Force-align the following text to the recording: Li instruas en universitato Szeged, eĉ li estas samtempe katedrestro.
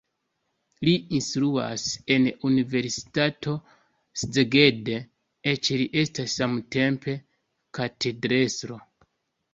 Li 0.87 0.93
instruas 1.17 1.83
en 2.15 2.25
universitato 2.51 3.53
Szeged, 4.23 4.91
eĉ 5.55 5.71
li 5.83 5.87
estas 6.05 6.37
samtempe 6.41 7.17
katedrestro. 7.81 8.85